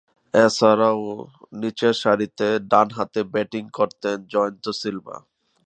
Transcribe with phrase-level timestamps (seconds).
[0.33, 1.01] এছাড়াও,
[1.61, 5.17] নিচেরসারিতে ডানহাতে ব্যাটিং করতেন জয়ন্ত সিলভা।